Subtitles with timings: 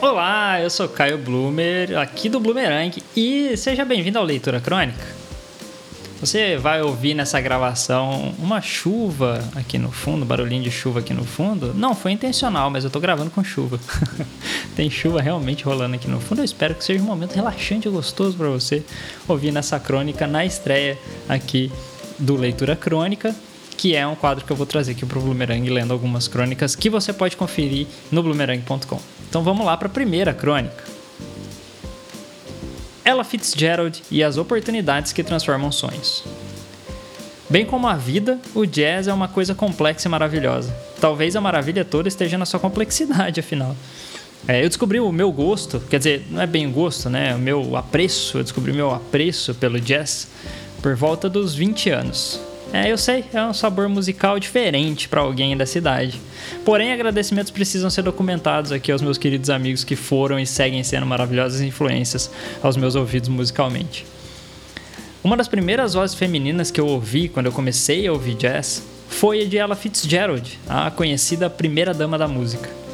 [0.00, 5.04] Olá, eu sou Caio Bloomer, aqui do Bloomerang, e seja bem-vindo ao Leitura Crônica.
[6.18, 11.24] Você vai ouvir nessa gravação uma chuva aqui no fundo, barulhinho de chuva aqui no
[11.24, 11.72] fundo.
[11.72, 13.78] Não foi intencional, mas eu tô gravando com chuva.
[14.74, 16.40] Tem chuva realmente rolando aqui no fundo.
[16.40, 18.82] Eu espero que seja um momento relaxante e gostoso para você
[19.28, 20.98] ouvir nessa crônica na estreia
[21.28, 21.70] aqui
[22.18, 23.34] do Leitura Crônica,
[23.76, 26.88] que é um quadro que eu vou trazer aqui pro Bloomerang lendo algumas crônicas que
[26.88, 29.00] você pode conferir no bloomerang.com.
[29.28, 30.84] Então vamos lá para a primeira crônica.
[33.04, 36.24] Ella Fitzgerald e as oportunidades que transformam sonhos.
[37.48, 40.74] Bem como a vida, o jazz é uma coisa complexa e maravilhosa.
[41.00, 43.76] Talvez a maravilha toda esteja na sua complexidade, afinal.
[44.48, 47.34] É, eu descobri o meu gosto, quer dizer, não é bem o gosto, né?
[47.34, 50.28] O meu apreço, eu descobri o meu apreço pelo jazz
[50.82, 52.40] por volta dos 20 anos.
[52.72, 56.20] É, eu sei, é um sabor musical diferente para alguém da cidade.
[56.64, 61.06] Porém, agradecimentos precisam ser documentados aqui aos meus queridos amigos que foram e seguem sendo
[61.06, 62.30] maravilhosas influências
[62.62, 64.04] aos meus ouvidos musicalmente.
[65.22, 69.42] Uma das primeiras vozes femininas que eu ouvi quando eu comecei a ouvir jazz foi
[69.42, 72.85] a de Ella Fitzgerald, a conhecida primeira dama da música.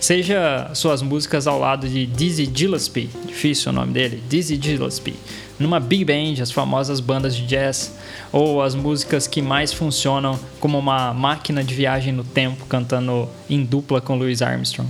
[0.00, 5.16] Seja suas músicas ao lado de Dizzy Gillespie, difícil o nome dele, Dizzy Gillespie,
[5.58, 7.98] numa big band, as famosas bandas de jazz,
[8.30, 13.64] ou as músicas que mais funcionam como uma máquina de viagem no tempo, cantando em
[13.64, 14.88] dupla com Louis Armstrong.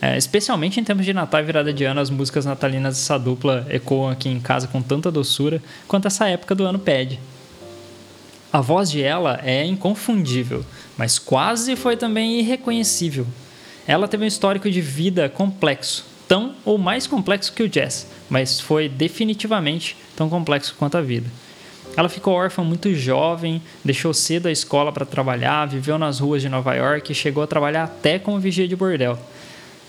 [0.00, 3.66] É, especialmente em tempos de Natal e virada de ano, as músicas natalinas dessa dupla
[3.68, 7.20] ecoam aqui em casa com tanta doçura quanto essa época do ano pede.
[8.50, 10.64] A voz de ela é inconfundível,
[10.96, 13.26] mas quase foi também irreconhecível.
[13.86, 18.60] Ela teve um histórico de vida complexo, tão ou mais complexo que o jazz, mas
[18.60, 21.28] foi definitivamente tão complexo quanto a vida.
[21.96, 26.48] Ela ficou órfã muito jovem, deixou cedo a escola para trabalhar, viveu nas ruas de
[26.48, 29.18] Nova York e chegou a trabalhar até como vigia de bordel.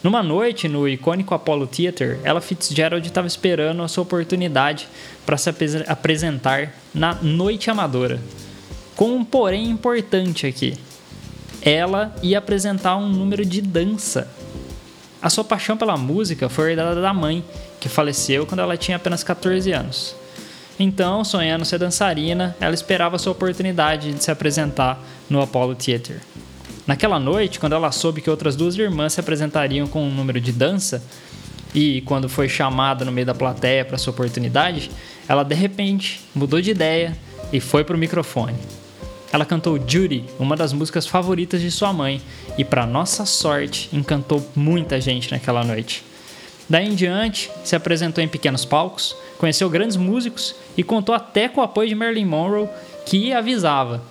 [0.03, 4.90] Numa noite, no icônico Apollo Theater, ela Fitzgerald estava esperando a sua oportunidade
[5.26, 8.20] para se ap apresentar na Noite Amadora.
[8.98, 10.74] Com um porém importante aqui.
[11.63, 14.28] Ela ia apresentar um número de dança
[15.24, 17.41] a sua paixão pela música foi herdada da mãe,
[17.79, 20.13] que faleceu quando ela tinha apenas 14 anos.
[20.78, 26.19] Então, sonhando ser dançarina, ela esperava sua oportunidade de se apresentar no Apollo Theater.
[26.85, 30.52] Naquela noite, quando ela soube que outras duas irmãs se apresentariam com um número de
[30.52, 31.02] dança,
[31.73, 34.91] e quando foi chamada no meio da plateia para sua oportunidade,
[35.25, 37.18] ela de repente mudou de ideia
[37.53, 38.57] e foi para o microfone.
[39.34, 42.22] Ela cantou Judy, uma das músicas favoritas de sua mãe,
[42.56, 46.04] e para nossa sorte, encantou muita gente naquela noite.
[46.70, 51.62] Daí em diante, se apresentou em pequenos palcos, conheceu grandes músicos e contou até com
[51.62, 52.70] o apoio de Marilyn Monroe,
[53.08, 54.04] que avisava: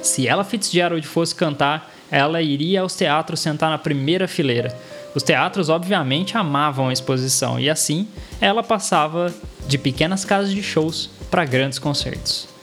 [0.00, 4.78] se ela Fitzgerald fosse cantar, ela iria aos teatros sentar na primeira fileira.
[5.12, 8.06] Os teatros, obviamente, amavam a exposição e assim
[8.40, 9.34] ela passava
[9.66, 12.55] de pequenas casas de shows para grandes concertos.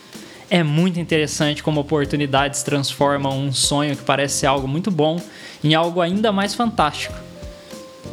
[0.53, 5.19] É muito interessante como oportunidades transformam um sonho que parece algo muito bom
[5.63, 7.15] em algo ainda mais fantástico.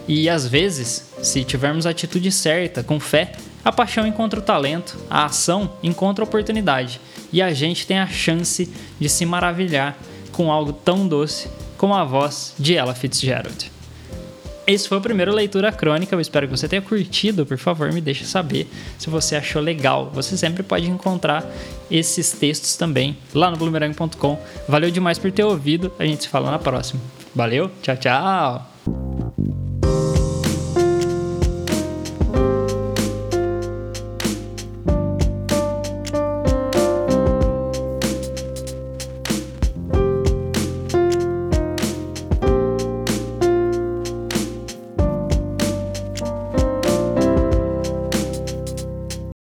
[0.09, 4.99] E às vezes, se tivermos a atitude certa, com fé, a paixão encontra o talento,
[5.11, 6.99] a ação encontra a oportunidade
[7.31, 9.99] e a gente tem a chance de se maravilhar
[10.33, 11.47] com algo tão doce
[11.77, 13.71] como a voz de Ella Fitzgerald.
[14.71, 16.15] Esse foi a primeira leitura crônica.
[16.15, 17.45] Eu espero que você tenha curtido.
[17.45, 20.11] Por favor, me deixe saber se você achou legal.
[20.15, 21.45] Você sempre pode encontrar
[21.91, 24.39] esses textos também lá no bloomerang.com.
[24.69, 25.93] Valeu demais por ter ouvido.
[25.99, 27.01] A gente se fala na próxima.
[27.35, 28.70] Valeu, tchau, tchau.